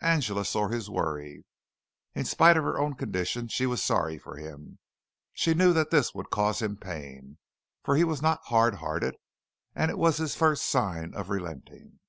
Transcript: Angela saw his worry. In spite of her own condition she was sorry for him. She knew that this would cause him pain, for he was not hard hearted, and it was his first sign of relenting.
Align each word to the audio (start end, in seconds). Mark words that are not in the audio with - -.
Angela 0.00 0.46
saw 0.46 0.68
his 0.68 0.88
worry. 0.88 1.44
In 2.14 2.24
spite 2.24 2.56
of 2.56 2.64
her 2.64 2.78
own 2.78 2.94
condition 2.94 3.48
she 3.48 3.66
was 3.66 3.84
sorry 3.84 4.16
for 4.16 4.38
him. 4.38 4.78
She 5.34 5.52
knew 5.52 5.74
that 5.74 5.90
this 5.90 6.14
would 6.14 6.30
cause 6.30 6.62
him 6.62 6.78
pain, 6.78 7.36
for 7.82 7.94
he 7.94 8.02
was 8.04 8.22
not 8.22 8.40
hard 8.44 8.76
hearted, 8.76 9.14
and 9.74 9.90
it 9.90 9.98
was 9.98 10.16
his 10.16 10.36
first 10.36 10.64
sign 10.64 11.12
of 11.12 11.28
relenting. 11.28 12.00